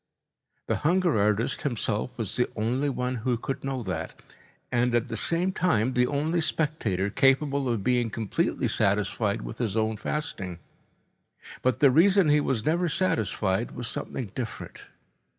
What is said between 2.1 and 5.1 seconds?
was the only one who could know that and, at